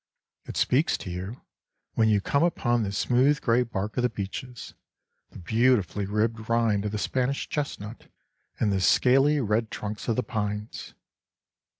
[0.47, 1.41] It speaks to you
[1.93, 4.73] when you come upon the smooth grey bark of the beeches,
[5.29, 8.07] the beautifully ribbed rind of the Spanish chestnut,
[8.59, 10.95] and the scaly, red trunks of the pines.